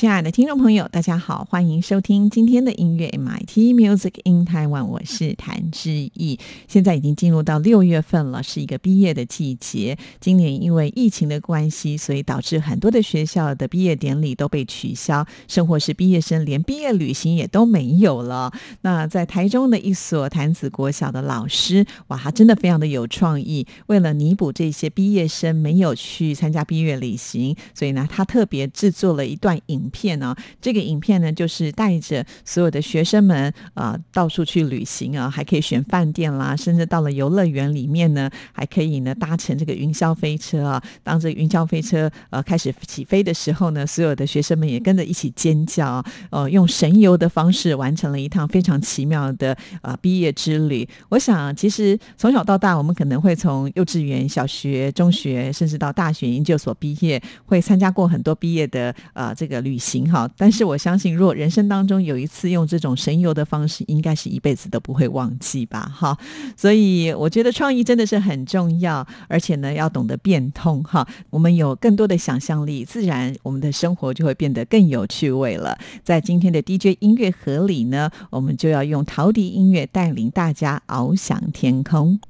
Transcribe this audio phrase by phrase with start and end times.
[0.00, 6.38] 亲爱的听众朋友，大家好，欢迎收听今天的音乐 MIT Music in Taiwan，我是谭志毅。
[6.66, 9.98] 现在已经进入到六月份了，是一个毕业的季节。
[10.18, 18.50] 今年因为疫情的关系，所以导致很多的学校的毕业典礼都被取消，甚或是毕业生连毕业旅行也都没有了。
[18.80, 23.66] 那在台中的一所潭子国小的老师，哇，他真的非常的有创意。
[23.88, 29.89] 为了弥补这些毕业生没有去参加毕业旅行，所以呢，他特别制作了一段影。
[29.90, 30.34] 片呢？
[30.60, 40.82] 这个影片呢，就是带着所有的学生们啊，到处去旅行啊，还可以选饭店啦，甚至到了游乐园里面呢，还可以呢搭乘这个云霄飞车啊。
[41.02, 50.88] 当这云霄飞车呃开始起飞的时候呢，所有的学生们也跟着一起尖叫，呃，用神游的方式完成了一趟非常奇妙的呃毕业之旅。
[51.08, 59.79] 我想，其实从小到大，我们可能会从幼稚园、小学、中学，甚至到大学、研究所毕业，会参加过很多毕业的呃这个旅。
[59.80, 65.90] 行哈，但是我相信，如果人生当中有一次用这种神游的方式，应该是一辈子都不会忘记吧？
[65.92, 66.16] 哈，
[66.56, 71.08] 所以我觉得创意真的是很重要，而且呢，要懂得变通哈。
[71.30, 75.78] 我们有更多的想象力，自然我们的生活就会变得更有趣味了。
[76.04, 82.20] 在今天的 DJ 音乐盒里呢，我们就要用陶笛音乐带领大家翱翔天空。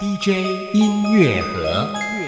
[0.00, 0.28] DJ
[0.74, 2.19] 音乐盒。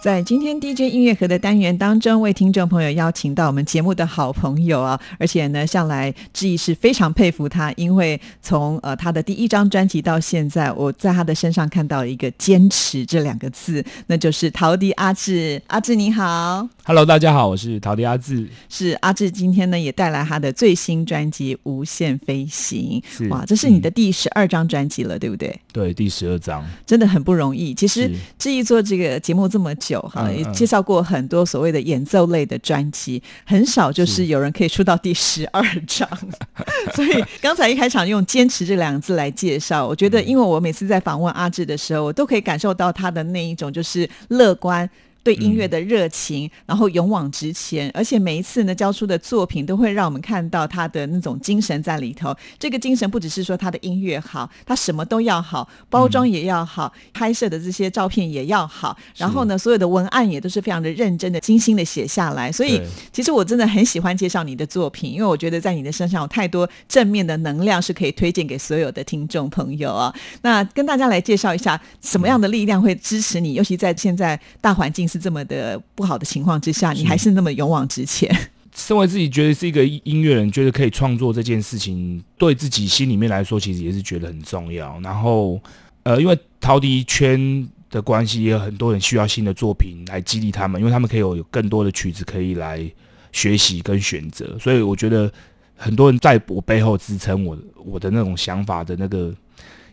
[0.00, 15.60] 在今天 DJ 音乐盒的单元当中，为听众朋友邀请到我们节目的好朋友啊，而且呢，向来志毅是非常佩服他，因为从呃他的第一张专辑到现在，我在他的身上看到一个坚持这两个字，那就是陶笛阿志。
[15.66, 18.48] 阿志你好，Hello，大家好，我是陶笛阿志。
[18.68, 23.02] 是阿志今天呢也带来他的最新专辑《无限飞行》。
[23.30, 25.60] 哇，这是你的第十二张专辑了，对不对？
[25.72, 27.74] 对，第十二张，真的很不容易。
[27.74, 29.87] 其实志毅做这个节目这么久。
[29.88, 36.08] 有哈，也介绍过很多所谓的演奏类的专辑，很少就是有人可以出到第十二张。
[36.94, 44.88] 所以刚才一开场用“坚持”这两个字来介绍，我觉得，因为我每次在访问阿志的时候，我都可以感受到他的那一种就是乐观。
[45.22, 52.34] 对音乐的热情，然后勇往直前，而且每一次呢交出的作品都会让我们看到他的那种精神在里头。
[52.58, 62.50] 这个精神不只是说他的音乐好，他什么都要好，包装也要好，拍摄的这些照片也要好，然后呢，所有的文案也都是非常的认真的、精心的写下来。
[62.50, 62.80] 所以，
[63.12, 70.14] 其实我真的很喜欢介绍你的作品，因为我觉得在你的身上有太多正面的能量是可以推荐给所有的听众朋友啊。
[70.40, 75.17] 那跟大家来介绍一下，什么样的力量会支持你，尤其在现在大环境是。
[75.18, 78.34] 这么的不好的情况之下，你还是那么勇往直前。
[78.74, 85.00] 身为自己觉得是一个音乐人，觉得可以创作这件事情，对自己心里面来说，其实也是觉得很重要。
[85.00, 85.60] 然后，
[86.04, 92.88] 呃，因为陶笛圈的关系，也有很多人需要新的作品来激励他们，因为他们可以有有更多的曲子可以来
[93.32, 94.56] 学习跟选择。
[94.60, 95.28] 所以，我觉得
[95.74, 99.34] 很多人在我背后支撑我我的那种想法的那个。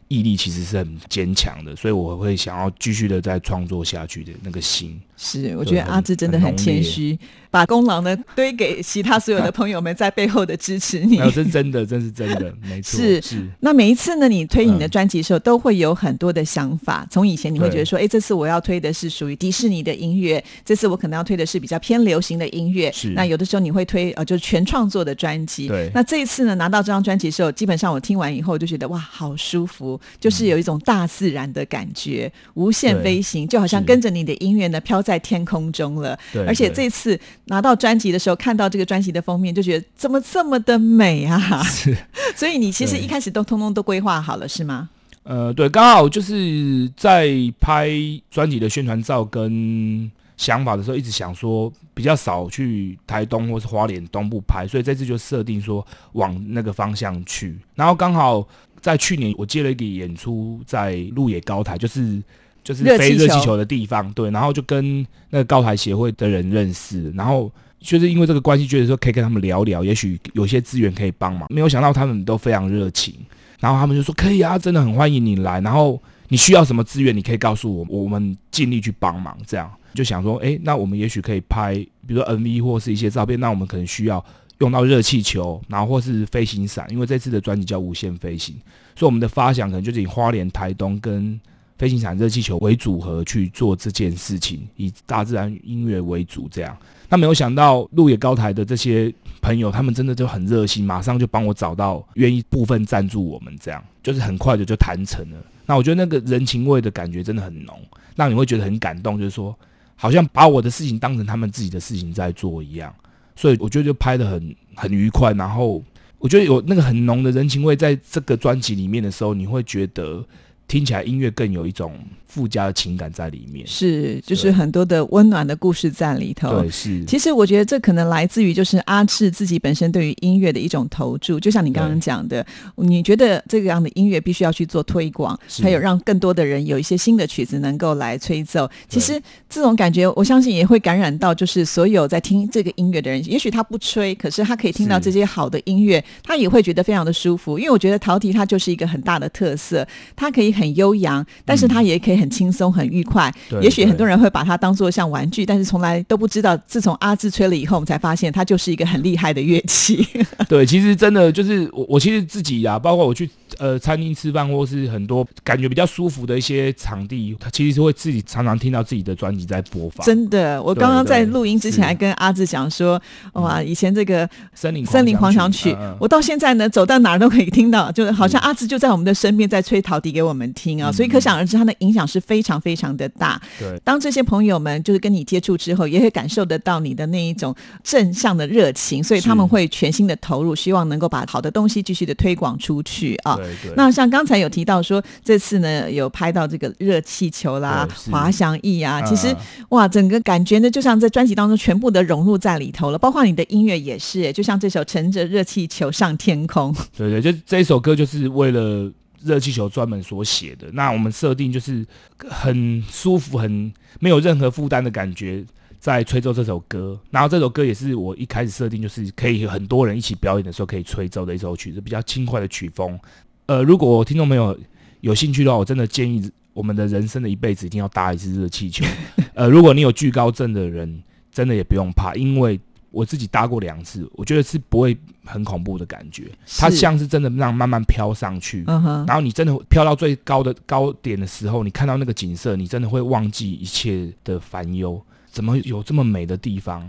[0.07, 5.01] 毅力其实是很坚强的，所以我会想要继续的再创作下去的那个心。
[5.17, 7.17] 是，我觉得阿志真的很谦虚，
[7.49, 11.17] 把功劳呢堆给其他所有的朋友们在背后的支持你。
[11.17, 12.99] 这是真的，这是真的， 没错。
[12.99, 13.47] 是是。
[13.61, 17.07] 那每一次呢，你推你的专辑的时候，都会有很多的想法。
[17.09, 22.91] 从以前你会觉得说，哎，这次我要推的是属于迪士尼的音乐，这次我可能要推的是比较偏流行的音乐。
[22.91, 23.09] 是。
[23.11, 25.69] 那有的时候你会推呃，就是全创作的专辑。
[25.69, 25.89] 对。
[25.93, 35.95] 那这一次呢，拿到这张专辑的时候，基本上我听完以后就觉得哇，好舒服，就是有一种大自然的感觉，无限飞行，就好像跟着你的音乐呢飘在天空中。
[36.01, 36.17] 了，
[36.47, 41.61] 而且这次拿到专辑的时候，看到这个专辑的封面，就觉得怎么这么的美啊！
[41.63, 41.95] 是，
[42.35, 44.89] 所以你其实一开始都通通都规划好了，是吗？
[45.23, 47.29] 呃，对，刚好就是在
[47.61, 47.89] 拍
[48.31, 57.57] 专辑的宣传照跟想法的时候，一直想说比较少去台东或是花莲东部拍，所以这次就设定说往那个方向去。
[57.75, 58.45] 然后刚好
[58.81, 62.21] 在去年，我接了一个演出在鹿野高台，就是。
[62.65, 71.47] 就是飞热气球的地方，对，然后就跟那个高台协会的人认识，然后就是因为这个关系，觉得说可以跟他们聊聊，也许有些资源可以帮忙。
[71.51, 73.13] 没有想到他们都非常热情，
[73.59, 75.61] 然后他们就说可以啊，真的很欢迎你来。
[75.61, 79.37] 然后你需要什么资源，你可以告诉我，我们尽力去帮忙。
[79.45, 81.75] 这样就想说，哎，那我们也许可以拍，
[82.07, 84.25] 比如说 MV 或是一些照片，那我们可能需要
[84.57, 88.55] 用到热气球，然后或是飞行伞，因为这次的专辑叫无限飞行，
[88.95, 91.39] 所以我们的发想可能就是以花莲、台东跟。
[91.77, 96.77] 飞行伞、热气球为组合去做这件事情，以大自然音乐为主，这样。
[97.09, 105.37] 那没有想到路野高台的这些朋友，他们真的就很热心，马上就帮我找到愿意部分赞助我们，这样就是很快的就谈成了。
[105.65, 107.77] 那我觉得那个人情味的感觉真的很浓，
[108.15, 109.53] 让你会觉得很感动，就是说
[109.95, 112.93] 好像把我的事情当成他们自己的事情在做一样。
[113.35, 115.83] 所以我觉得就拍的很很愉快，然后
[116.19, 120.25] 我觉得有那个很浓的人情味在这个专辑里面的时候，你会觉得。
[120.67, 121.93] 听起来音乐更有一种
[122.27, 126.59] 附加的情感在里面，是就是很多的温暖的故事在里头。
[126.59, 127.05] 对，是。
[127.05, 132.45] 其实我觉得这可能来自于就是阿志自己本身对于音乐的一种投注，就像你刚刚讲的，
[132.77, 138.69] 你觉得这个样的音乐必须要去做推广，还有让更多的人有一些新的曲子能够来吹奏。
[138.89, 143.23] 其实这种感觉，我相信也会感染到就是所有在听这个音乐的人。
[143.29, 147.57] 也许他不吹，可是他可以听到这些好的音乐，他也会觉得非常的舒服。
[147.57, 149.87] 因为我觉得陶笛它就是一个很大的特色，
[150.17, 150.54] 它可以。
[150.55, 153.31] 很悠扬，但是它也可以很轻松、很愉快。
[153.61, 160.07] 也许很多人会把它当做像玩具，但是从来都不知道，自从阿志吹了以后，我们才发现它就是一个很厉害的乐器。
[160.47, 170.05] 对，其实真的就是我，我其实自己呀，包括我去呃餐厅吃饭，或是很多感觉比较舒服的一些场地，它其实是会自己常常听到自己的专辑在播放。
[170.05, 173.01] 真的，我刚刚在录音之前还跟阿志讲说，
[173.33, 180.44] 哇，以前这个森林森林狂想曲，我到现在呢走到哪儿都可以听到，就是好像阿志就在我们的身边在吹陶笛给我们。
[180.53, 183.41] 听啊，所以可想而知，它的影响是非常非常的大。
[183.59, 187.53] 对，当这些朋友们就是跟你接触之后，也会感受得到你的那一种
[187.83, 193.35] 正向的热情，所以他们会全心的投入，希望能够把好的东西继续的推广出去啊。
[193.35, 193.73] 对对。
[193.75, 199.35] 那像刚才有提到说，这次呢有拍到这个热气球啦、滑翔翼啊，其实
[199.69, 206.75] 哇，整个感觉呢就像在专辑当中全部的融入在里头了，包括你的音乐也是，就像这首乘着热气球上天空。
[206.97, 208.91] 对对，就这一首歌就是为了。
[209.25, 211.85] 热气球专门所写的，那我们设定就是
[212.29, 215.43] 很舒服、很没有任何负担的感觉，
[215.79, 216.99] 在吹奏这首歌。
[217.09, 222.99] 然后这首歌也是我一开始设定，就是可以很多人一起表演的时候可以吹奏的一首曲子，比较轻快的曲风。
[223.47, 224.57] 呃，如果听众朋友
[225.01, 228.85] 有兴趣的话，我真的建议我们的人生的一辈子一定要搭一次热气球。
[229.33, 231.01] 呃，如果你有惧高症的人，
[231.31, 232.59] 真的也不用怕，因为。
[232.95, 236.31] 我自己搭过两次，我觉得是不会很恐怖的感觉。
[236.57, 244.99] 它像是真的让慢慢飘上去，然后你真的飘到最高的高点的时候，你看到那个景色，你真的会忘记一切的烦忧。
[245.29, 246.81] 怎么有这么美的地方？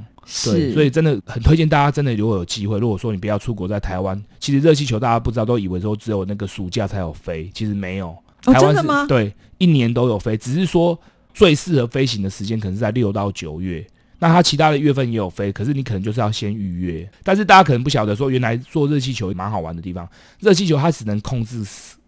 [0.44, 8.16] 对，所以真的很推荐大家，真的如果有机会，如果说你不要出国，在台湾，其实热气球大家不知道，都以为说只有那个暑假才有飞，其实没有。
[8.42, 10.96] 台湾是对，一年都有飞，只是说
[11.34, 13.84] 最适合飞行的时间可能是在六到九月。
[14.18, 17.08] 那它其他的月份也有飞，可是你可能就是要先预约。
[17.22, 20.08] 但是大家可能不晓得说，原来做热气球蛮好玩的地方。
[20.40, 21.62] 热气球它只能控制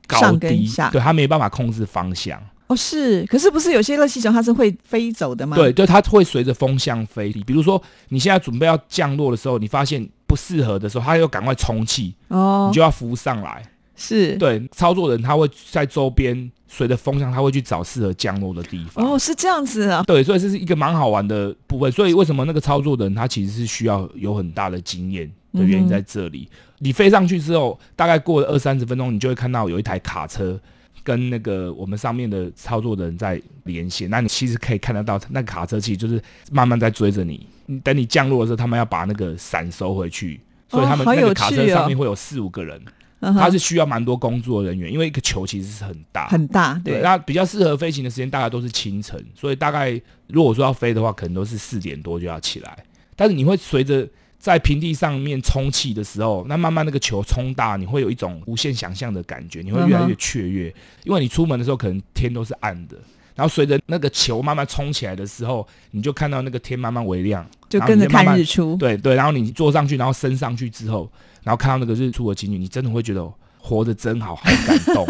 [0.07, 2.43] 高低，对，它没办法控制方向。
[2.69, 5.57] 哦，是，可是不是有些热气球它是会飞走的吗？
[5.57, 7.33] 对，对，它会随着风向飞。
[7.47, 13.63] 比如说你现在准备要降落的时候，你发现不适合的时候，它又赶快充气，哦，你就要浮上来。
[14.01, 19.05] 是对，操作人他会在周边随着风向，他会去找适合降落的地方。
[19.05, 20.05] 哦，是这样子啊。
[20.07, 21.91] 对，所以这是一个蛮好玩的部分。
[21.91, 26.49] 所以为什么那个操作的人他其实是需要有很大的经验的原因在这里。
[26.79, 30.57] 你飞上去之后，大概过了二三十分钟，你就会看到有一台卡车
[31.03, 34.09] 跟那个我们上面的操作的人在连线。
[34.09, 37.45] 那你其实可以看得到，那卡车其实就是慢慢在追着你。
[37.83, 42.81] 等你降落的时候，他们要把那个伞收回去，所以他们那个卡车上面会有四五个人。
[43.21, 47.01] 它是需要蛮多工作人员，因为一个球其实是很大很大，对。
[47.03, 52.79] 那比较适合飞行的时间大概都是清晨，所以大概如果说要飞的话，可能都是四点多就要起来。
[53.17, 54.09] 但是你会随着
[54.39, 60.73] 在平地上面充气的时候，那慢慢那个球充大，你会有一种无限想象的感觉，你会越来越雀跃，
[61.03, 62.97] 因为你出门的时候可能天都是暗的，
[63.35, 68.77] 然后随着那个球慢慢冲起来的时候，你就看到那个天慢慢微亮，就跟着看日出。
[68.77, 71.11] 对对，然后你坐上去，然后升上去之后。
[71.49, 73.27] 然后看到那个日出的情景，你真的会觉得
[73.59, 75.07] 活得真好，好感动，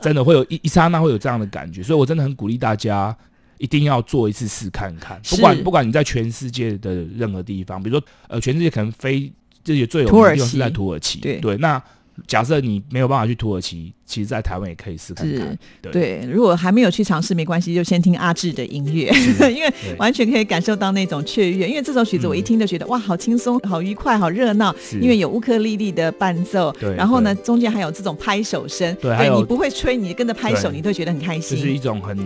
[0.00, 1.82] 真的会有一一刹那会有这样的感觉。
[1.82, 3.14] 所以我真的很鼓励大家
[3.58, 9.30] 一定要做一次试看看，不管不管你在全世界的任何地方，比如说呃全世界可能非
[9.62, 11.58] 这些最有名的地方是在土耳其，对对。
[11.58, 11.82] 那
[12.26, 15.58] 假设你没有办法去土耳其，其实，在台湾也可以试看看。
[15.80, 19.10] 对对，如果还没有去尝试，没关系，就先听阿志的音乐，
[19.50, 21.68] 因为完全可以感受到那种雀跃。
[21.68, 24.74] 因为这首曲子我一听就觉得、哇，好轻松，好愉快，好热闹。
[25.00, 31.72] 因为有乌克丽丽的伴奏，对然后呢，中间还有这种拍手声，对你不会吹，你跟着拍手，你都会觉得很开心这是。
[31.72, 32.16] 一种很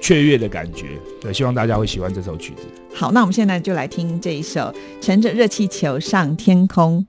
[0.00, 0.86] 雀跃的感觉。
[1.20, 2.62] 对，希望大家会喜欢这首曲子。
[2.94, 4.60] 好，那我们现在就来听这一首
[5.00, 7.00] 《乘着热气球上天空》。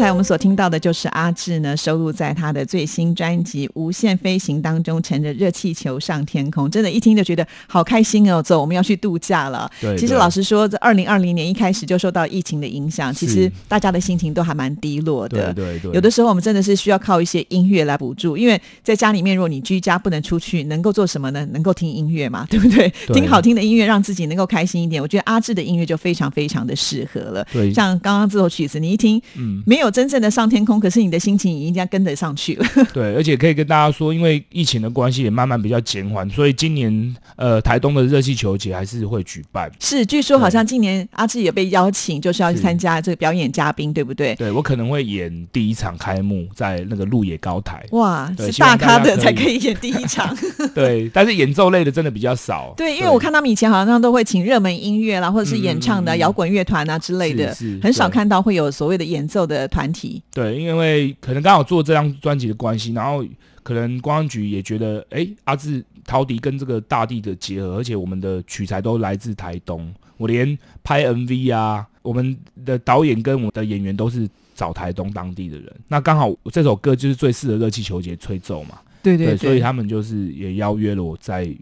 [0.00, 8.42] 才我们所听到的就是阿志呢收录在他的最新专辑《无限飞行》当中，乘着热气球上天空，真的，一听就觉得好开心哦！
[8.42, 9.70] 走，我们要去度假了。
[9.80, 15.52] 对其实老实说，这二零二零年一开始就受到疫情的影响，其实大家的心情都还蛮低落的。
[15.52, 21.46] 对对对，有的时候我们真的是需要靠一些音乐来补助，因为在家里面，如果你居家不能出去，能够做什么呢？
[21.52, 22.92] 能够听音乐嘛， 对不对？
[23.06, 25.02] 对听好听的音乐，让自己能够开心一点。
[25.02, 27.46] 我觉得阿志的音乐就非常非常的适合了。
[27.52, 32.66] 对像刚刚这首曲子，你一听，嗯没有真正的上天空，可是你的心情已经要跟得上去了。
[32.92, 39.70] 对，而且可以跟大家说，因为疫情的关系也慢慢比较减缓，所以今年呃台东的热气球节还是会举办。
[39.80, 44.34] 是，据说好像今年阿志也被邀请，就是要去参加这个表演嘉宾，对不对？
[44.36, 50.36] 对我可能会演第一场开幕在那个鹿野高台，哇，是大咖的才可以演第一场。
[50.74, 52.72] 对，但是演奏类的真的比较少。
[52.76, 60.22] 对，因为我看他们以前好像都会请热门音乐啦，或者是演唱的摇滚乐团啊之类的，很少看到会有所谓的演奏的团体。
[60.32, 63.24] 对，因为可能刚好做这张专辑的关系，然后
[63.62, 72.36] 可能公安局也觉得，哎，阿志陶笛跟这个大地的结合，而且我们的取材都来自台东，我连拍 MV 啊，我们
[72.66, 81.54] 的导演跟我们的演员都是找台东当地的人，那刚好这首歌就是最适合热气球节吹奏嘛，对对所以他们就是也邀约了我在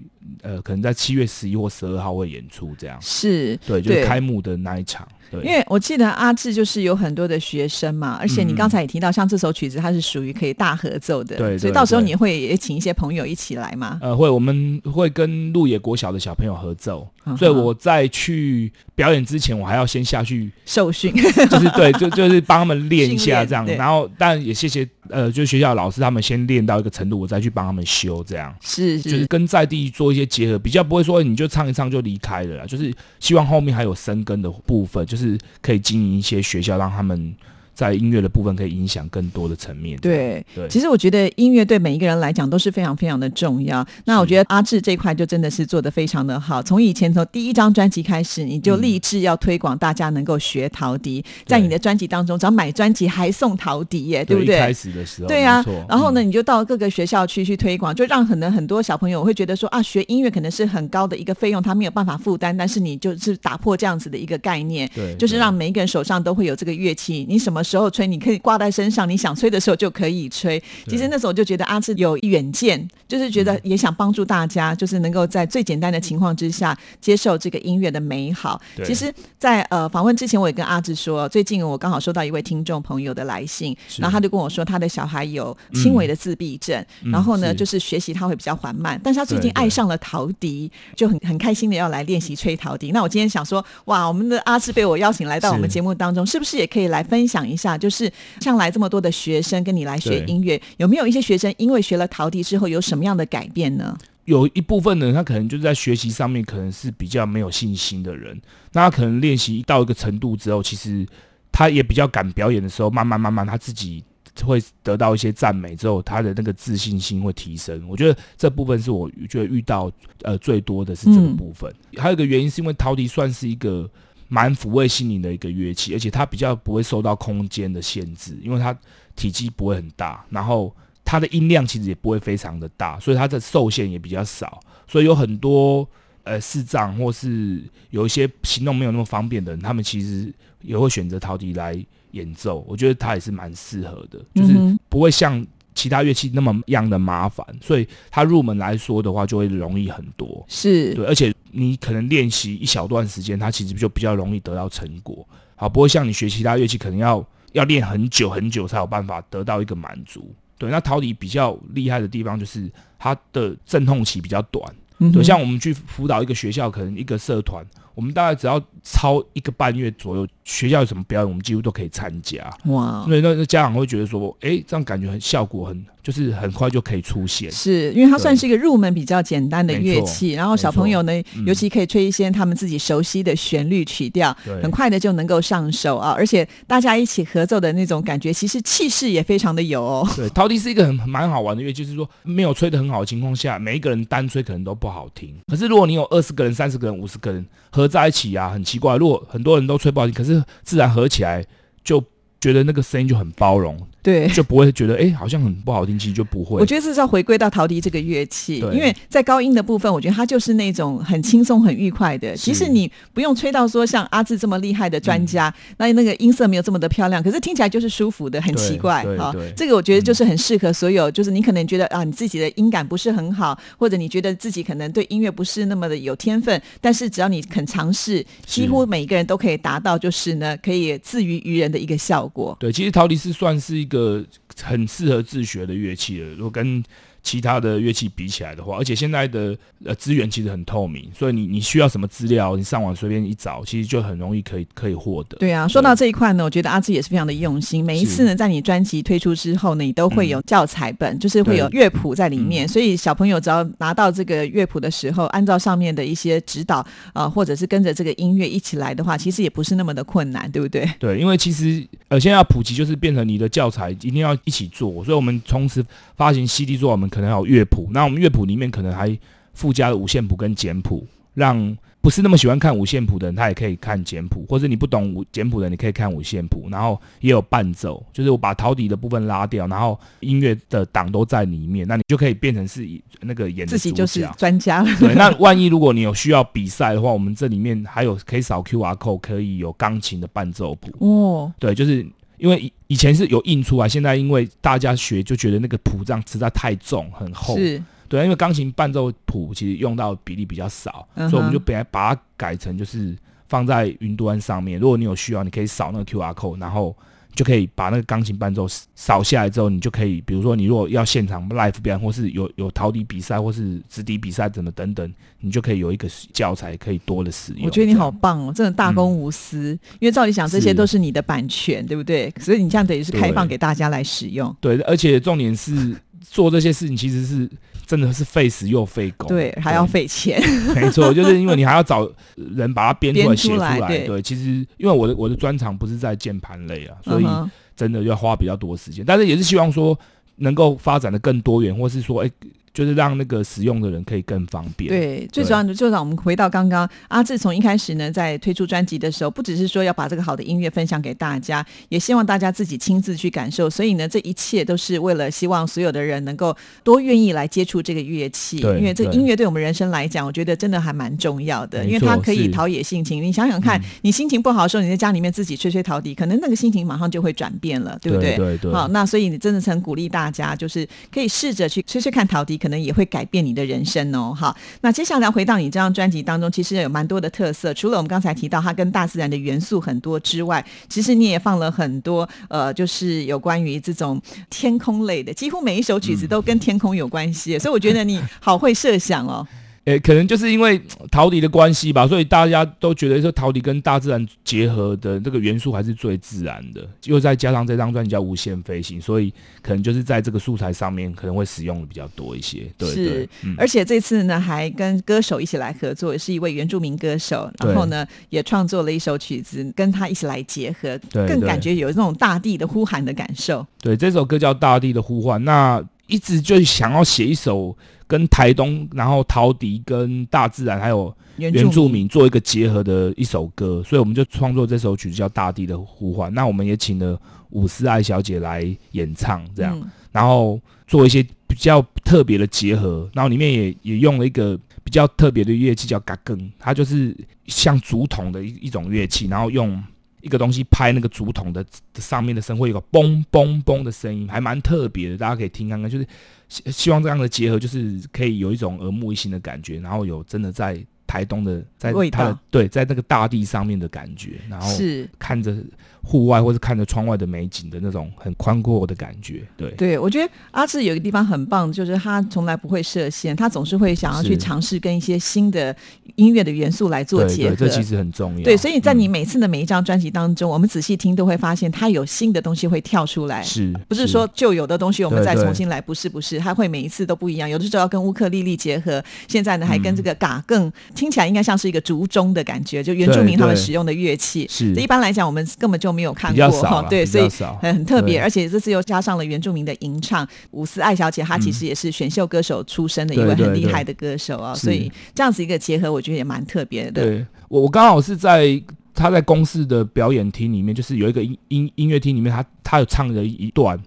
[0.42, 2.98] 呃，可能在七月十一或十二号会演出，这样。
[3.00, 5.06] 是对，就是开幕的那一场。
[5.30, 13.99] 对，因为我记得阿志就是有很多的学生嘛，而且你嗯刚才也提到，像这首曲子它是属于可以大合奏的，对对所以到时候你会也请一些朋友一起来吗？
[14.02, 21.12] 呃，会我们会跟鹿野国小的小朋友合奏，所以我在去表演之前，我还要先下去，受训
[21.50, 28.54] 就是对，就就是帮他们练一下这样，然后但也谢谢呃，就是学校老师他们先练到一个程度，我再去帮他们修这样。
[28.61, 32.66] 是就是跟在地做一些结合，比较不会说你就唱一唱就离开了啦。
[32.66, 37.34] 就是希望后面还有生根的部分，就是是可以经营一些学校，让他们
[37.78, 39.97] 在音乐的部分可以影响更多的层面。
[40.00, 40.44] 对。
[40.52, 43.87] 对，其实我觉得音乐对每一个人来讲都是非常非常的重要。
[44.04, 46.61] 那我觉得阿志这一块就真的是做得非常的好。
[46.61, 54.56] 从以前从第一张专辑开始，你就嗯立志要推广大家能够学陶笛，在你的专辑当中，只要买专辑还送陶笛耶，对不对？
[54.56, 70.62] 一开始的时候，对啊，然后呢，嗯你就到各个学校去去推广，就让可能很多小朋友会觉得说啊，学音乐可能是很高的一个费用，他没有办法负担，但是你就是打破这样子的一个概念，对，就是让每一个人手上都会有这个乐器，你什么时候吹，你可以挂在身上，你想吹的时候就可以吹。
[70.87, 73.44] 其实那时候我就觉得阿志有远见，就是觉嗯。
[73.44, 78.60] 得也想帮助大家，就是能够在最简单的情况之下接受这个音乐的美好。
[78.84, 87.54] 其实在，呃访问之前，我也跟阿志说，最近我刚好收到一位听众朋友的来信，然后他就跟我说，他的小孩有轻微的自闭症，嗯然后呢，是。
[87.58, 92.92] 就是学习他会比较缓慢，但是他最近爱上了陶笛，就很很开心的要来练习吹陶笛。
[92.92, 97.76] 那我今天想说，哇，我们的阿志被我邀请来到我们节目当中，是不是也可以来分享一下？
[97.76, 98.10] 就是
[98.40, 103.98] 像来这么多的学生跟你来学音乐，有没有一些学生因为学了陶笛之后有什么样的改变呢？
[104.24, 108.40] 有一部分人，他可能就是在学习上面可能是比较没有信心的人，
[108.72, 111.06] 那他可能练习到一个程度之后，其实
[111.50, 114.04] 他也比较敢表演的时候，慢慢慢慢他自己
[114.44, 117.82] 会得到一些赞美之后，他的那个自信心会提升。
[117.88, 119.90] 我觉得这部分是我觉得遇到
[120.22, 121.74] 呃最多的是这个嗯部分。
[121.96, 123.90] 还有一个原因是因为陶笛算是一个
[124.28, 128.76] 蛮抚慰心灵的一个乐器，而且它比较不会受到空间的限制，因为它
[129.16, 135.88] 体积不会很大，然后它的音量其实也不会非常的大，所以它的受限也比较少，所以有很多
[136.25, 142.64] 呃视障或是有一些行动没有那么方便的人，他们其实也会选择陶笛来演奏。
[142.69, 144.54] 我觉得它也是蛮适合的，就是
[144.88, 145.45] 不会像
[145.78, 150.45] 其他乐器那么样的麻烦，所以它入门来说的话就会容易很多。
[150.49, 155.25] 是对，而且你可能练习一小段时间，它其实就比较容易得到成果。
[155.54, 160.34] 好，不会像你学其他乐器，可能要要练很久很久才有办法得到一个满足。
[160.58, 164.64] 对，那陶笛比较厉害的地方就是它的阵痛期比较短。
[164.99, 167.64] 对，嗯对像我们去辅导一个学校，可能一个社团，
[167.95, 172.39] 我们大概只要超一个半月左右，学校有什么表演，我们几乎都可以参加。
[172.65, 173.04] 哇。
[173.04, 177.52] 所以那那家长会觉得说，诶，这样感觉很效果很，就是很快就可以出现。
[177.52, 186.15] 是因为它算是一个入门比较简单的乐器，然后小朋友呢，嗯尤其可以吹一些他们自己熟悉的旋律曲调，对很快的就能够上手啊！
[186.17, 190.08] 而且大家一起合奏的那种感觉，其实气势也非常的有哦。
[190.17, 195.34] 对，陶笛是一个很很蛮好玩的乐器，就是说没有吹的很好的情况下，每一个人单吹可能都不好听。
[195.47, 201.44] 可是如果你有二十个人、三十个人、五十个人合在一起啊，很奇怪，如果很多人都吹不好听，可是自然合起来
[201.82, 202.02] 就
[202.40, 204.28] 觉得那个声音就很包容，对。
[204.28, 206.61] 就不会觉得哎、诶好像很不好听，其实就不会。
[206.61, 212.37] 我觉得这是要回归到陶笛这个乐器，因为在高音的部分，我觉得它就是那种很轻松、很愉快的。
[212.37, 219.34] 其实你不用吹到说像阿志这么厉害的专家，那那个音色没有这么的漂亮，可是听起来就是舒服的，很奇怪啊。
[219.56, 232.56] 这个我觉得就是很适合所有，就是你可能觉得啊，你自己的音感不是很好，或者你觉得自己可能对音乐不是那么的有天分，但是只要你肯尝试，几乎每一个人都可以达到，就是呢可以自娱于人的一个效果。
[232.61, 234.25] 对，其实陶笛是算是一个呃
[234.63, 236.30] 很适合自学的乐器了。
[236.30, 236.82] 如果跟
[237.28, 245.36] 其他的乐器比起来的话，而且现在的呃资源其实很透明，所以你你需要什么资料，你上网随便一找，其实就很容易可以可以获得。
[245.36, 247.84] 对啊，说到这一块呢，我觉得阿志也是非常的用心。
[247.84, 256.78] 每一次呢，在你专辑推出之后呢，你都会有教材本，就是会有乐谱在里面，所以小朋友只要拿到这个乐谱的时候，按照上面的一些指导
[257.12, 260.91] 啊、呃或者是跟着这个音乐一起来的话，其实也不是那么的困难，对不对？
[260.99, 265.84] 对，因为其实呃，现在要普及，就是变成你的教材一定要一起做，所以我们同时
[266.19, 269.17] 发行 CD 做，我们可能还有乐谱，那我们乐谱里面可能还
[269.54, 284.26] 附加了五线谱跟简谱，让不是那么喜欢看五线谱的人，他也可以看简谱，或者你不懂五简谱的，你可以看五线谱，然后也有伴奏，就是我把陶笛的部分拉掉，然后音乐的档都在里面，那你就可以变成是以那个演自己就是。
[284.37, 284.89] 专家了。
[284.99, 290.91] 对，那万一如果你有需要比赛的话，我们这里面还有可以扫 QR code，可以有钢琴的伴奏谱。
[290.99, 292.07] 哦，对，就是
[292.38, 297.82] 因为以以前是有印出来，现在因为大家学就觉得那个谱这样实在太重很厚，是。
[298.08, 303.14] 对，因为钢琴伴奏谱其实用到比例比较少，嗯所以我们就本来把它改成就是
[303.48, 304.80] 放在云端上面。
[304.80, 306.96] 如果你有需要，你可以扫那个 QR code，然后
[307.34, 317.64] 就可以把那个钢琴伴奏扫下来之后，你就可以，比如说你如果要现场 live 表演，或是有有陶笛比赛，或是直笛比赛怎么等等，你就可以有一个教材可以多的使用。
[317.64, 319.78] 我觉得你好棒哦，真的大公无私。
[320.00, 322.32] 因为照理讲，这些都是你的版权，对不对？
[322.41, 324.54] 所以你这样等于是开放对给大家来使用。
[324.60, 327.49] 对，而且重点是做这些事情其实是
[327.88, 330.38] 真的是费时又费工，对，还要费钱。
[330.76, 333.78] 没错，就是因为你还要找人把它编出来、写出来。
[333.78, 334.44] 来对对，其实
[334.76, 337.26] 因为我的我的专长不是在键盘类啊，所以
[337.74, 339.02] 真的要花比较多时间。
[339.06, 339.98] 但是也是希望说
[340.36, 342.30] 能够发展的更多元，或是说，哎、
[342.78, 344.88] 就是让那个使用的人可以更方便。
[344.88, 353.69] 对，最主要的就让我们回到刚刚阿志从一开始呢，在推出专辑的时候，不只是说要把这个好的音乐分享给大家，也希望大家自己亲自去感受。
[353.69, 363.21] 所以呢，这一切都是为了希望所有的人能够多愿意来接触这个乐器，对因为这个音乐对我们人生来讲，我觉得真的还蛮重要的，因为它可以陶冶性情。
[363.21, 374.35] 你想想看，嗯你心情不好的时候，你在家里面自己吹吹陶笛，可能那个心情马上就会转变了，对不对对对好，那所以你真的是很鼓励大家，就是可以试着去吹吹看陶笛，可可能也会改变你的人生哦。
[374.39, 389.47] 好，那接下来回到你这张专辑当中，其实有蛮多的特色，除了我们刚才提到它跟大自然的元素很多之外，其实你也放了很多呃，就是有关于这种天空类的，几乎每一首曲子都跟天空有关系，所以我觉得你好会设想哦。
[389.88, 396.86] 诶、可能就是因为呃陶笛的关系吧，所以大家都觉得说陶笛跟大自然结合的这个元素还是最自然的。
[397.04, 402.66] 又再加上这张专辑叫《无限飞行》，所以可能就是在这个素材上面可能会使用的比较多一些。
[402.76, 413.66] 对是而且这次呢，还跟歌手一起来合作，也是一位原住民歌手，然后呢，也创作了一首曲子，跟他一起来结合，更感觉有那种大地的呼喊的感受。
[413.80, 417.76] 对，这首歌叫《大地的呼唤》，那一直就想要写一首
[418.08, 426.30] 跟台东，然后陶笛跟大自然还有原原住民做一个结合的一首歌，所以我们就创作这首曲子叫《大地的呼唤》。
[426.34, 437.14] 那我们也请了伍思爱小姐来演唱，这样，嗯然后做一些比较特别的结合，然后里面也也用了一个比较特别的乐器叫嘎更，它就是
[437.47, 439.80] 像竹筒的一一种乐器，然后用
[440.23, 445.88] 一个东西拍那个竹筒的的上面的声，会有个嘣嘣嘣的声音，还蛮特别的，大家可以听看看。
[445.88, 446.06] 就是
[446.49, 455.08] 希希望这样的结合，就是可以有一种耳目一新的感觉，然后有真的在台东的在味它的对在那个大地上面的感觉，然后是。
[455.19, 455.56] 看着
[456.02, 459.71] 户外或是看着窗外的美景的那种很宽阔的感觉，对。
[459.73, 465.75] 对，我觉得阿志有一个地方很棒，就是他从来不会设限，他总是会想要去尝试跟一些新的
[466.17, 467.56] 音乐的元素来做结合。
[467.56, 468.45] 对，这其实很重要。
[468.45, 473.43] 对，所以在你嗯每次的每一张专辑当中，我们仔细听都会发现，它有新的东西会跳出来。
[473.43, 477.49] 是不是说旧有的东西我们再重新来，不是不是，它会每一次都不一样。
[477.49, 484.47] 有的时候要跟乌克丽丽结合，现在呢还跟这个嘎更，听起来应该像是一个竹钟的感觉，就原住民他们使用的乐器。
[484.49, 487.28] 是这一般来讲，我们根本就没有看比过哈，对，所以
[487.61, 490.25] 很很特别，而且这次又加上了原住民的吟唱。
[490.52, 497.02] 伍思爱小姐她其实也是选秀歌手出身的一位很厉害的歌手啊，是所以这样子一个结合，我觉得也蛮特别的。
[497.02, 498.63] 对我我刚好是在
[498.95, 503.78] 他在公司的表演厅里面，就是有一个音音音乐厅里面，他他有唱了一段，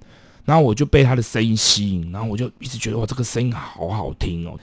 [0.45, 4.57] 然后我就被他的声音吸引，然后我就一直觉得哇，这个声音好好听哦，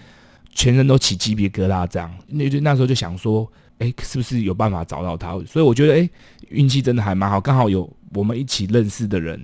[0.54, 2.12] 全身都起鸡皮疙瘩这样。
[2.28, 5.38] 那就那时候就想说，哎，是不是有办法找到他？
[5.46, 6.10] 所以我觉得，哎，
[6.50, 9.40] 运气真的还蛮好，刚好有我们一起认识的人，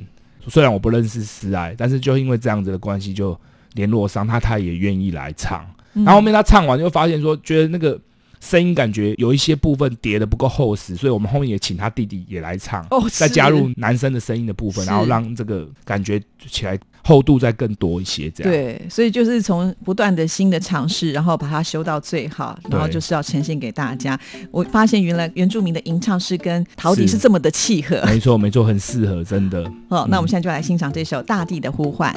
[0.49, 3.39] 虽然我不认识思爱，但是就因为这样子的关系，就
[3.75, 5.65] 联络上他，他也愿意来唱。
[5.95, 7.97] 嗯然后后面他唱完就发现说，觉得那个
[8.41, 18.53] 声音感觉有一些部分叠的不够厚实，所以我们后面也请他弟弟也来唱，哦，再加入男生的声音的部分，然后让这个感觉起来厚度再更多一些，这样。
[18.53, 24.19] 对，所以就是从不断的新的尝试，然后把它修到最好，然后就是要呈现给大家。
[24.51, 28.03] 我发现原来原住民的吟唱是跟陶笛是是这么的契合。
[28.07, 29.63] 没错没错，很适合，真的。
[29.89, 32.13] 哦，那我们嗯现在就来欣赏这首《大地的呼唤》。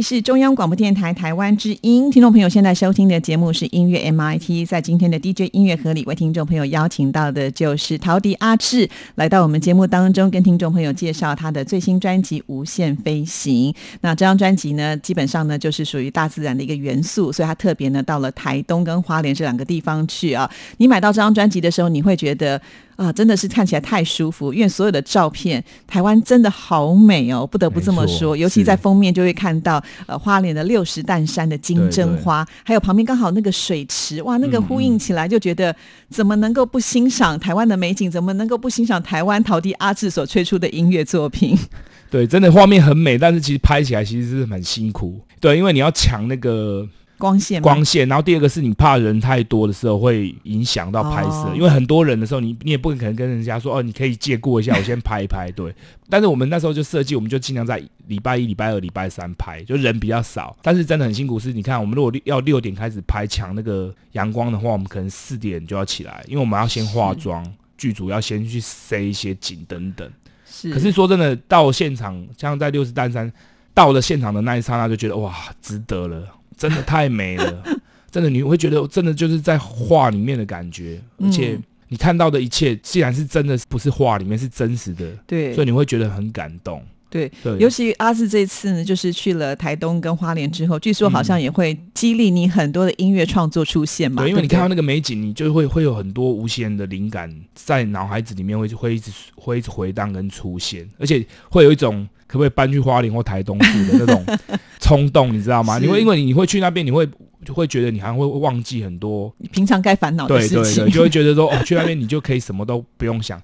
[0.00, 4.66] 是中央广播电台台湾之音，听众朋友现在收听的节目是音乐 MIT。
[4.66, 13.72] 在今天的 DJ 音乐盒里，为听众朋友邀请到的就是陶迪阿志，来到我们节目当中，跟听众朋友介绍他的最新专辑《无限飞行》。
[14.00, 20.50] 那这张专辑呢，基本上呢就是属于大自然的一个元素，所以他特别呢到了台东跟花莲这两个地方去啊。
[20.78, 22.60] 你买到这张专辑的时候，你会觉得。
[23.00, 28.36] 啊，真的是看起来太舒服，因为所有的照片，台湾真的好美哦，不得不这么说。
[28.36, 35.74] 尤其在封面就会看到，呃，花莲的六十担山的金针花，还有旁边刚好那个水池，哇，那个呼应起来，就觉得
[36.10, 38.10] 怎么能够不欣赏台湾的美景？
[38.10, 41.56] 怎么能够不欣赏台湾陶笛阿志所吹出的音乐作品？
[42.10, 45.18] 对，真的画面很美，但是其实拍起来其实是很辛苦。
[45.40, 46.86] 对，因为你要抢那个。
[47.20, 55.72] 光线，光线，然后第二个是你怕人太多的时候会影响到拍摄，因为很多人的时候，你你也不可能跟人家说哦，你可以借过一下，我先拍一拍， 对。
[56.08, 60.56] 但是我们那时候就设计，我们就尽量在礼拜一、礼拜二、礼拜三拍，就人比较少。
[60.62, 67.44] 但是真的很辛苦，是你看，我们如果要六点开始拍抢那个阳光的话，我们可能四点就要起来，因为我们要先化妆，
[67.76, 70.10] 剧组要先去塞一些景等等。
[70.44, 70.72] 是。
[70.72, 73.30] 可是说真的，到现场，像在六十担山
[73.74, 76.26] 到了现场的那一刹那，就觉得哇，值得了。
[76.60, 77.64] 真的太美了，
[78.12, 86.84] 真的你会觉得真的就是在画里面的感觉，而且你看到的一切，既然是真的，不是画里面是真实的，对，所以你会觉得很感动。
[87.08, 94.22] 对，尤其阿志这次呢，就是去了台东跟花莲之后，据说好像也会激励你很多的音乐创作出现嘛。
[94.22, 102.06] 对，因为你看到那个美景，你就会会有很多无限的灵感在脑海子里面会会一直会一直回荡跟出现，而且会有一种。
[102.30, 104.24] 可不可以搬去花莲或台东住的那种
[104.78, 105.80] 冲动，你知道吗？
[105.80, 107.04] 你会因为你会去那边，你会
[107.44, 113.42] 就会觉得你还会忘记很多你平常该烦恼的事情，对对对，就会觉得说哦，去那边你就可以什么都不用想，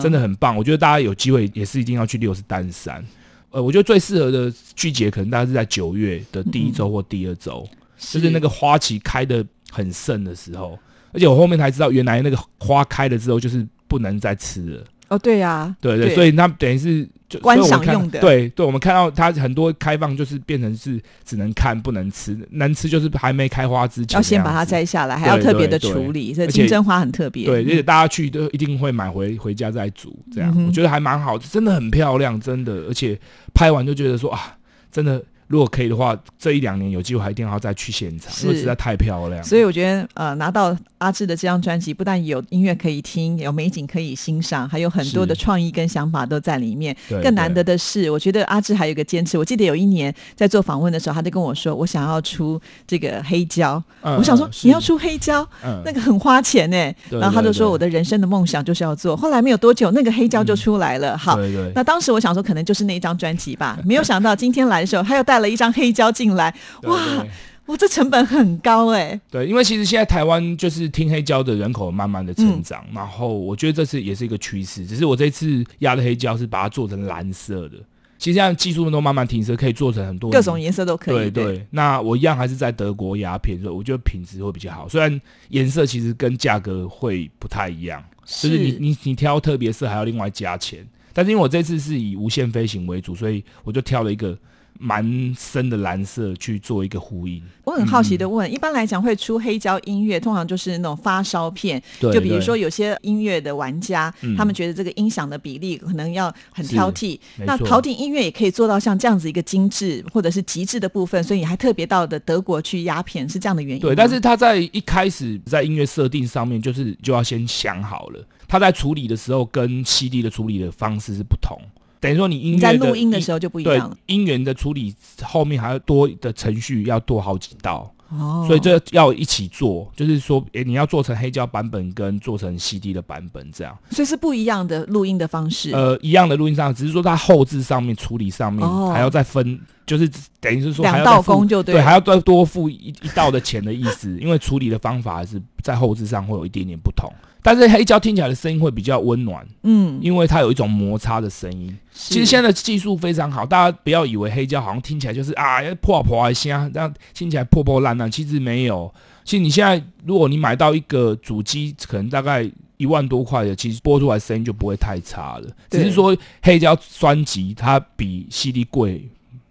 [0.00, 0.56] 真的很棒。
[0.56, 3.04] 我觉得大家有机会也是一定要去六十丹山。
[3.50, 7.66] 呃，我觉得最适合的季节可能大概是在九月的第一周或第二周，
[7.98, 10.78] 就是那个花期开的很盛的时候。
[11.12, 14.84] 而且我后面才知道，原来那个花开了之后就是不能再吃了。
[15.08, 17.08] 哦，对呀，对对，所以那等于是。
[17.40, 26.32] 观赏用的，对对，我们看到它很多开放，就是变成是只能看不能吃，能吃就是还没开花之前要先把它摘下来，还要特别的处理。
[26.32, 33.18] 这金针花很特别，对，而且大家去都一定会买回回家再煮，这样我觉得还蛮好，真的很漂亮，真的，而且
[33.52, 34.56] 拍完就觉得说啊，
[34.90, 35.22] 真的。
[35.48, 39.42] 如果可以的话，这一两年有机会还一定要再去现场，因为实在太漂亮。
[39.42, 46.94] 所以我觉得，呃，拿到阿志的这张专辑，不但有音乐可以听，有美景可以欣赏，还有很多的创意跟想法都在里面。
[47.22, 49.38] 更难得的是，我觉得阿志还有一个坚持。
[49.38, 55.48] 我记得有一年在做访问的时候，他就跟我说：“我想要出这个黑胶。”我想说：“你要出黑胶，
[55.82, 56.76] 那个很花钱呢。”
[57.08, 61.16] 然后他就说：“我的人生的梦想就是要做。”后来没有多久，那个黑胶就出来了。
[61.16, 61.38] 好，
[61.74, 63.78] 那当时我想说，可能就是那一张专辑吧。
[63.86, 65.37] 没有想到今天来的时候，他又带。
[65.38, 67.24] 带了一张黑胶进来，哇，
[67.64, 69.18] 我，这成本很高哎。
[69.30, 74.84] 对，因为其实现在台湾就是听黑胶的人口慢慢的成长，然后我觉得这次也是一个趋势。
[74.84, 77.76] 只是我这次压的黑胶是把它做成蓝色的，
[78.18, 81.30] 其实现在技术都慢慢提升，可以做成很多各种颜色都可以。
[81.30, 84.88] 对对，那我一样还是在德国压片，所以我觉得品质会比较好。
[84.88, 85.20] 虽然
[85.50, 90.84] 颜色其实跟价格会不太一样，就是你你你挑特别色还要另外加钱。
[91.12, 94.36] 但是因为我这次是以无线飞行为主，所以我就挑了一个。
[94.78, 97.42] 蛮深的蓝色去做一个呼应。
[97.64, 101.82] 我很好奇的问，一般来讲会出黑胶音乐，通常就是那种发烧片。
[102.00, 107.18] 就比如说有些音乐的玩家，他们觉得这个音响的比例可能要很挑剔。
[107.44, 113.82] 那陶笛音乐也可以做到像这样子一个精致或者是极致的部分，所以你还特别到的德国去压片，是这样的原因。
[113.82, 121.58] 对，但是他在一开始在音乐设定上面，就是就要先想好了，他在处理的时候跟 CD 的处理的方式是不同。
[122.00, 135.72] 等于说你音乐在录音的时候就不一样了，音源的处理后面还要多的程序要多好几道，哦，所以这要一起做，就是说，诶，你要做成黑胶版本跟做成 CD 的版本这样，所以是不一样的录音的方式。
[135.72, 140.08] 呃，一样的录音上，只是说它后置上面处理上面还要再分，就是
[140.40, 147.12] 等于是说两道工就对，还要再多付一一道的钱的意思，因为处理的方法是在后置上会有一点点不同。
[147.50, 151.74] 但是黑胶听起来的声音会比较温暖，嗯，因为它有一种摩擦的声音。
[151.94, 158.10] 其实现在的技术非常好，大家不要以为黑胶好像听起来就是啊破破一下，这样听起来破破烂烂。
[158.10, 158.92] 其实没有，
[159.24, 165.48] 其实你现在如果你买到一个主机，可能大概一万多块的，其实播出来声音就不会太差了。
[165.70, 169.08] 只是说黑胶专辑它比 CD 贵。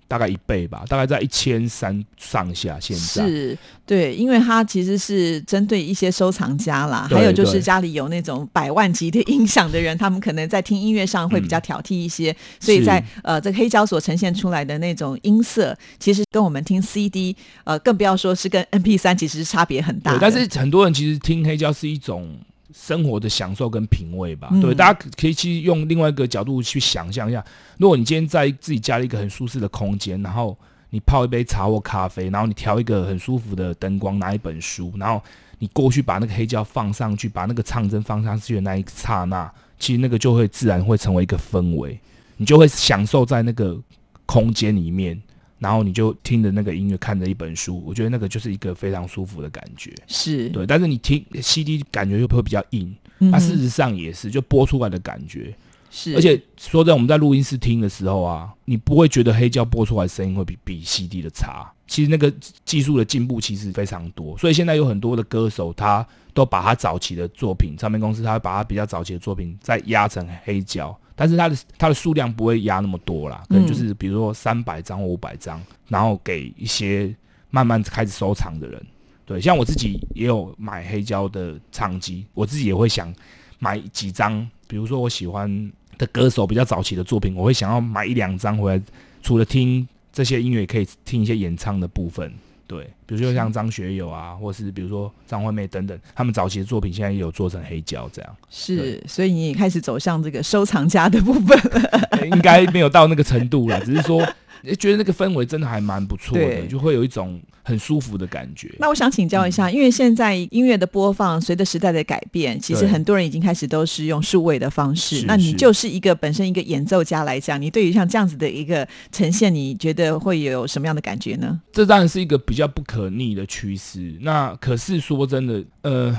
[0.08, 2.80] 大概一倍吧，大概在一千三上下。
[2.80, 20.18] 现在是对，因为它其实是针对一些收藏家啦，还有就是家里有那种百万级的音响的人，他们可能在听音乐上会比较挑剔一些，所以在呃这个黑胶所呈现出来的那种音色，其实跟我们听 CD，呃，更不要说是跟 MP 三，其实是差别很大。
[20.20, 22.38] 但是很多人其实听黑胶是一种
[22.80, 24.50] 生活的享受跟品味吧。
[24.52, 27.44] 嗯对，大家可可以去用另外一个角度去想象一下，
[27.80, 30.56] 如果你今天在自己家里一个很舒适的空间，然后
[30.92, 35.22] 你泡一杯茶或咖啡，然后你调一个很舒服的灯光，拿一本书，然后
[35.58, 42.00] 你过去把那个黑胶放上去，把那个唱针放上去的那一刹那，其实那个就会自然会成为一个氛围，
[42.38, 43.78] 你就会享受在那个
[44.26, 45.20] 空间里面。
[45.60, 49.94] 然后你就听着那个音乐，看着一本书，我觉得那个就是一个非常舒服的感觉。
[50.08, 55.54] 是，对，但是你听 CD 感觉又会比较硬，那、事实上也是，就播出来的感觉。
[55.90, 61.72] 是，而且说在我们在录音室听的时候啊，你不会觉得黑胶播出来的声音会比比 CD 的差。
[61.88, 62.32] 其实那个
[62.66, 77.14] 技术的进步其实非常多，所以现在有很多的歌手他都把他早期的作品，唱片公司他会把他比较早期的作品再压成黑胶，但是它的它的数量不会压那么多啦，可能就是比如说三百张或五百张，然后给一些
[77.50, 78.86] 慢慢开始收藏的人。
[79.26, 83.14] 对，像我自己也有买黑胶的唱机，我自己也会想
[83.60, 88.82] 买几张，比如说我喜欢的歌手比较早期的作品，我会想要买一两张回来，
[89.24, 92.32] 除了听这些音乐，也可以听一些演唱的部分。
[92.68, 98.36] 对，比如说像张学友啊，或是比如说张惠妹等等，他们早期的作品现在也有做成黑胶这样。
[98.50, 102.28] 是，所以你也开始走向这个收藏家的部分了。
[102.28, 104.34] 应该没有到那个程度了，只是说诶
[104.80, 108.74] 觉得那个氛围真的还蛮不错的，就会有一种很舒服的感觉。
[108.80, 115.24] 那我想请教一下，因为现在音乐的播放随着时代的改变，其实很多人已经开始都是用数位的方式。
[115.26, 121.60] 那你就是一个本身一个演奏家来讲，你对于像这样子的一个呈现，你觉得会有什么样的感觉呢？
[121.72, 124.18] 这当然是一个比较不可逆的趋势。
[124.22, 126.16] 那可是说真的，呃，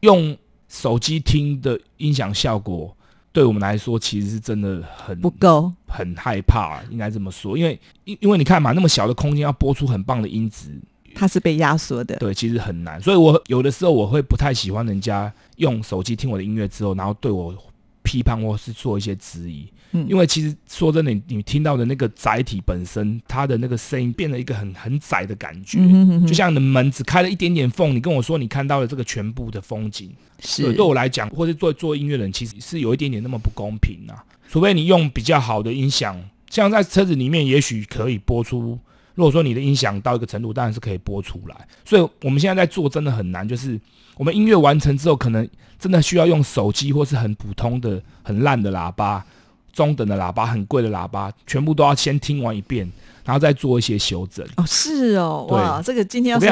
[0.00, 0.36] 用
[0.68, 2.96] 手机听的音响效果，
[3.36, 7.54] 对我们来说其实是真的很不够，很害怕，应该这么说。
[7.54, 10.70] 因为因因为你看嘛，那么小的空间要播出很棒的音质，
[11.14, 12.16] 它是被压缩的。
[12.16, 12.98] 对，其实很难。
[12.98, 17.54] 所以我有的时候我会不太喜欢人家用手机听我的音乐之后，然后对我
[18.06, 19.66] 批判或是做一些质疑。
[19.92, 25.78] 嗯因为其实说真的，你你听到的那个载体本身，它的那个声音变得一个很很窄的感觉。
[25.80, 34.22] 嗯哼哼哼就像你的门只开了一点点缝，你跟我说你看到了这个全部的风景，对，是对我来讲，或是做做音乐人，其实是有一点点那么不公平啊。
[34.48, 38.78] 除非你用比较好的音响，像在车子里面，也许可以播出。
[39.16, 41.56] 如果说你的音响到一个程度，当然是可以播出来。
[41.84, 43.80] 所以我们现在在做真的很难，就是
[44.16, 45.48] 我们音乐完成之后，可能
[45.78, 49.26] 真的需要用手机或是很普通的、很烂的喇叭、
[49.72, 52.90] 中等的喇叭、很贵的喇叭，全部都要先听完一遍，
[53.24, 54.46] 然后再做一些修正。
[54.56, 56.46] 哦，是哦，对哇，这个今天要非。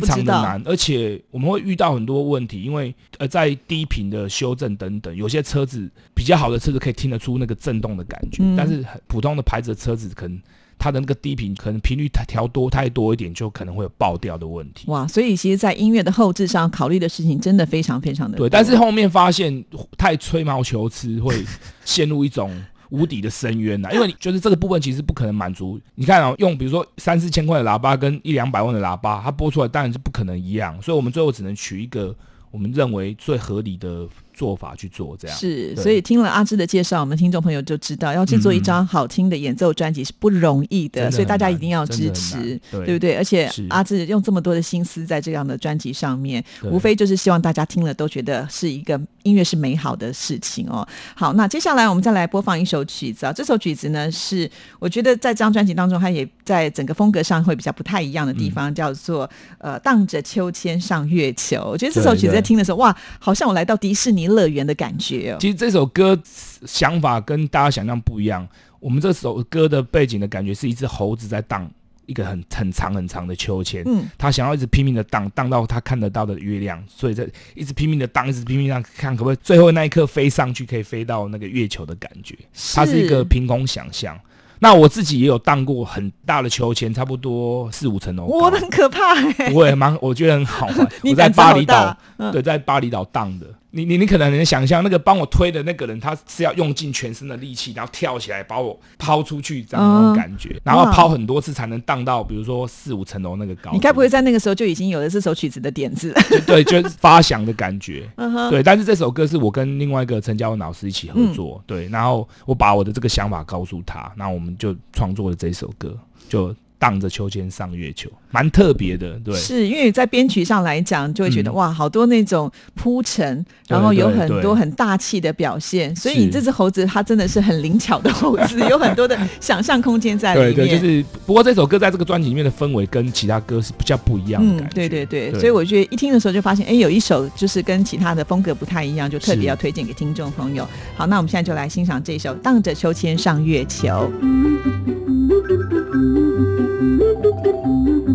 [0.00, 10.40] 常的难，而且我们会遇到很多问题，因为呃，在低频的修正等等，有些车子比较好的车子可以听得出那个震动的感觉，嗯但是很普通的牌子的车子可能
[10.80, 14.90] 它的那个低频可能频率太调多太多一点，就可能会有爆掉的问题。
[14.90, 18.48] 哇，所以其实，在音乐的后置上考虑的事情真的非常非常的多。
[18.48, 19.62] 对，但是后面发现
[19.98, 21.44] 太吹毛求疵，会
[21.84, 22.50] 陷入一种
[22.88, 25.78] 无底的深渊呐、 因为你就是这个部分其实不可能满足。
[25.94, 32.16] 你看哦，用比如说三四千块的喇叭跟一两百万的喇叭，它播出来当然是不可能一样，所以我们最后只能取一个
[32.50, 34.08] 我们认为最合理的
[34.40, 35.36] 做法去做，这样。
[35.36, 42.36] 是，所以听了阿芝的介绍，我们听众朋友就知道，要制作一张好听的演奏专辑是不容易的，所以大家一定要支持
[42.70, 42.94] 难，对。
[42.94, 43.16] 不对？
[43.16, 50.86] 而且阿芝用这么多的心思在这样的专辑上面，无非就是希望大家听了都觉得是一个音乐是美好的事情哦。
[51.14, 58.52] 好，那接下来我们再来播放一首曲子啊，这首曲子呢是我觉得在这张专辑当中，它也在整个风格上会比较不太一样的地嗯。
[58.52, 59.28] 方，叫做
[59.58, 61.60] 呃荡着秋千上月球。
[61.70, 65.36] 我觉得这首曲子在听的时候，哇，好像我来到迪士尼乐园的感觉哦。
[65.40, 66.18] 其实这首歌
[66.66, 68.46] 想法跟大家想象不一样。
[68.78, 71.70] 我们这首歌的背景的感觉是一只猴子在荡
[72.06, 82.34] 一个很很长很长的秋千，嗯，他想要一直拼命的荡，荡到他看得到的月亮，所以在一直拼命的荡，一直拼命荡看可不可以最后那一刻飞上去，可以飞到那个月球的感觉。
[82.74, 84.18] 它是一个凭空想象。
[84.62, 90.88] 那我自己也有荡过很大的秋千，差不多四五层楼我的，很可怕哎、我也蛮我觉得很好玩。
[91.02, 93.46] 你我在巴厘岛，嗯对，在巴厘岛荡的。
[93.72, 103.70] 你你你可能能想象，那个帮我推的那个人，他是要用尽全身的力气，然后跳起来把我抛出去，这样的那种感觉，然后抛很多次才能荡到，比如说四五层楼那个高。
[103.72, 106.12] 你该不会在那个时候就已经有了这首曲子的点子？
[106.30, 108.08] 就对，就是发想的感觉。
[108.16, 115.96] 嗯哼，对，但是这首歌是我跟另外一个陈嘉文老师一起合作，对，然后我把我的这个想法告诉他，那我们就创作了这首歌。
[116.28, 116.54] 就。
[116.80, 119.34] 荡着秋千上月球，蛮特别的，对。
[119.34, 125.94] 是因为在编曲上来讲，就会觉得、嗯哇，好多那种铺陈，然后有很多很大气的表现。
[125.96, 130.54] 所以你这只猴子，它真的是很灵巧的猴子， 有很多的想象空间在里对面。
[130.54, 140.66] 对对，就是不过这首歌在这个专辑里面的氛围跟其他歌是比较不一样的嗯感觉。，对对对，对所以我觉得一听的时候就发现，哎，有一首就是跟其他的风格不太一样，就特别要推荐给听众朋友。
[140.96, 143.88] 好，那我们现在就来欣赏这首《荡着秋千上月球》。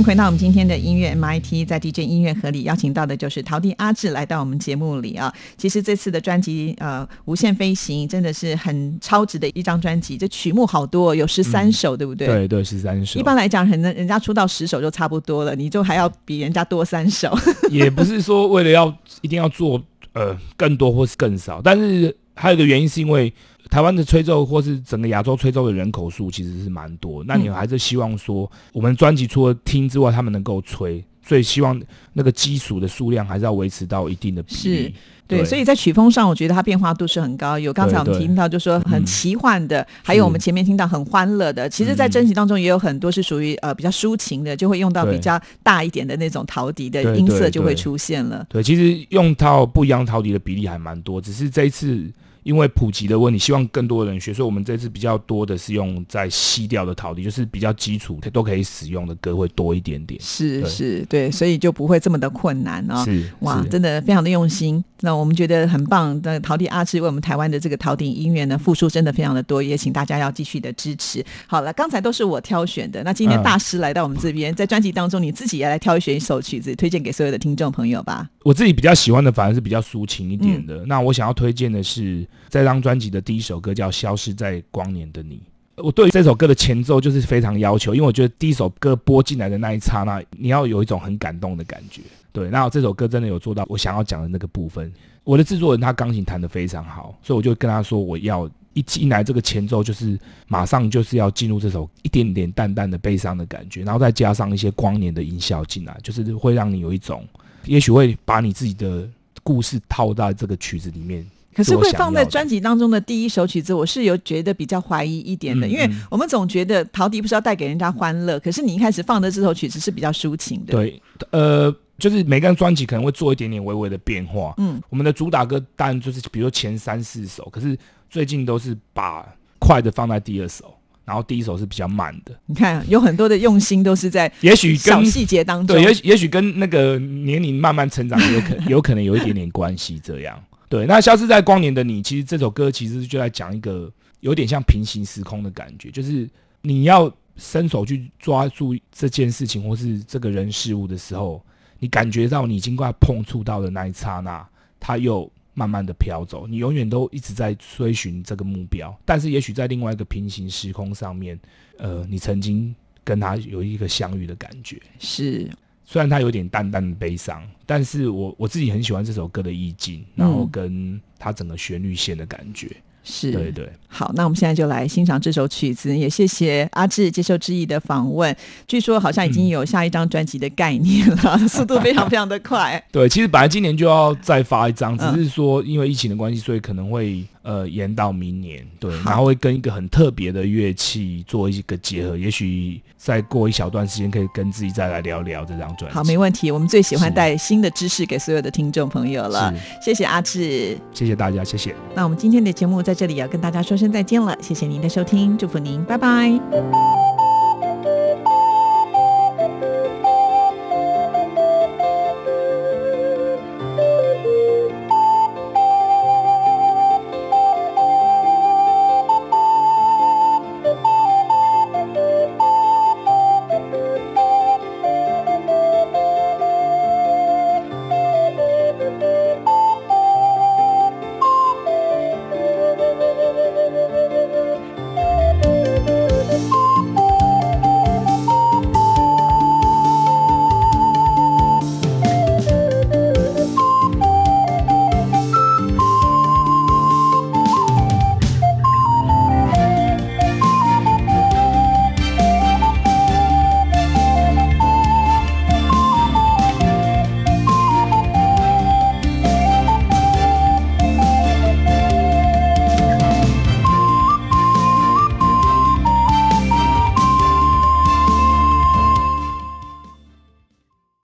[0.00, 5.30] 迎回到我们今天的音乐 MIT，在 DJ 音乐盒里邀请到的就是陶笛阿志来到我们节目里啊。
[5.58, 12.26] 其实这次的专辑呃《无限飞行》真的是很超值的一张专辑，这曲目好多，有十三首，对不对？。
[12.26, 13.20] 对对，十三首。
[13.20, 17.36] 一般来讲，可能人家出到十首就差不多了，你就还要比人家多三首。
[17.70, 18.88] 也不是说为了要
[19.20, 19.78] 一定要做
[20.14, 23.32] 呃更多或是更少，但是还有一个原因是因为
[23.68, 31.80] 台湾的吹奏或是整个亚洲吹奏的人口数其实是蛮多，那你嗯还是希望说我们专辑除了听之外，他们能够吹，所以希望
[32.14, 34.94] 那个基础的数量还是要维持到一定的比例。
[35.28, 37.56] 对，所以在曲风上，我觉得它变化度是很高。
[37.56, 41.68] 有刚才我们听到，就说很嗯奇幻的，还有我们前面听到很欢乐的。
[41.68, 48.44] 其实，在嗯专辑当中也有很多是属于呃比较抒情的，就会用到比较大一点的那种陶笛的音色就会出现了。
[48.48, 52.10] 对，其实用到不一样陶笛的比例还蛮多，只是这一次
[52.42, 60.20] 因为普及的问题，希望更多的人学，所以我们这次比较多的是用在西调的陶笛，就是比较基础都可以使用的歌会多一点点。
[60.20, 64.82] 是是，对，所以就不会这么的困难啊、是哇，是真的非常的用心。
[65.02, 66.18] 那我们觉得很棒。
[66.22, 71.24] 那陶笛阿志为我们台湾的这个陶笛音乐呢，付出真的非常的多，也请大家要继续的支持。
[71.46, 78.28] 好了，刚才都是我挑选的，那今天嗯大师来到我们这边，在专辑当中，你自己也来挑选一首曲子，推荐给所有的听众朋友吧。
[78.42, 80.86] 我自己比较喜欢的反而是比较抒情一点嗯的。
[80.86, 85.36] 那我想要推荐的是这张专辑的第一首歌叫《消失在光年的你》。
[85.82, 92.02] 我对这首歌的前奏就是非常要求，因为我觉得第一首歌播进来的那一刹那，你要有一种很感动的感觉。
[92.32, 94.92] 对，那这首歌真的有做到我想要讲的那个部分。
[95.24, 107.26] 我的制作人他钢琴弹得非常好，所以我就跟他说，我要一进来这个前奏就是马上就是要进入这首一点点淡淡的悲伤的感觉，然后再加上一些光年的音效进来，就是会让你有一种，
[107.64, 109.08] 也许会把你自己的
[109.42, 111.26] 故事套在这个曲子里面。
[111.52, 121.02] 可是我会放在专辑当中的第一首曲子，我是有觉得比较怀疑一点的，因为我们总觉得陶笛不是要带给人家欢乐，可是你一开始放的这首曲子是比较抒情的。，对，
[121.32, 124.54] 呃，就是每个人专辑可能会做一点点微微的变化。
[124.56, 127.78] 嗯，我们的主打歌当然就是比如说前三四首，可是
[128.08, 129.24] 最近都是把
[129.60, 130.74] 快的放在第二首，
[131.04, 132.34] 然后第一首是比较慢的。
[132.46, 135.76] 你看，有很多的用心都是在也许跟小细节当中。
[135.76, 140.00] 对，也许也许跟那个年龄慢慢成长有可 有可能有一点点关系。
[140.02, 140.86] 这样，对。
[140.86, 146.28] 那消失在光年的你，其实这首歌其实就在讲一个有点像平行时空的感觉，就是
[146.62, 151.42] 你要伸手去抓住这件事情或是这个人事物的时候，
[151.80, 155.28] 你感觉到你已经快碰触到的那一刹那，它又。
[155.52, 161.38] 慢慢的飘走，你永远都一直在追寻这个目标，但是也许在另外一个平行时空上面，
[161.76, 162.74] 呃，你曾经
[163.04, 164.80] 跟他有一个相遇的感觉。
[165.00, 165.50] 是，
[165.84, 172.74] 虽然它有点淡淡的悲伤，但是我我自己很喜欢这首歌的意境，然后跟它整个旋律线的感觉。
[173.02, 178.34] 是对对，好，那我们现在就来欣赏这首曲子，也谢谢阿志接受知意的访问。
[178.68, 182.82] 据说好像已经有下一张专辑的概念了， 速度非常非常的快。
[182.92, 187.24] 对，其实本来今年就要再发一张，只是说因为疫情的关系，所以可能会。
[187.42, 195.94] 呃，延到明年，对，然后会跟一个很特别的乐器做一个结合，也许再过一小段时间，可以跟自己再来聊聊这张专辑。
[195.94, 199.50] 好，没问题，我们最喜欢带新的知识给所有的听众朋友了。
[199.82, 201.74] 谢谢阿志，谢谢大家，谢谢。
[201.94, 206.99] 那我们今天的节目在这里要跟大家说声再见了，谢谢您的收听，祝福您，拜拜。